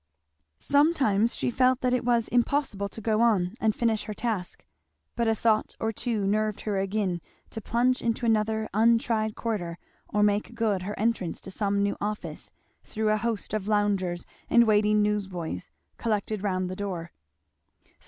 [0.57, 4.65] Sometimes she felt that it was impossible to go on and finish her task;
[5.15, 9.77] but a thought or two nerved her again to plunge into another untried quarter
[10.09, 12.49] or make good her entrance to some new office
[12.83, 15.69] through a host of loungers and waiting news boys
[15.99, 17.11] collected round the door.